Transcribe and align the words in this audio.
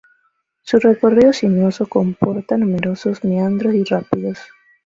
Su 0.63 0.79
recorrido 0.79 1.31
sinuoso 1.31 1.85
comporta 1.85 2.57
numerosos 2.57 3.23
meandros 3.23 3.75
y 3.75 3.83
rápidos. 3.83 4.39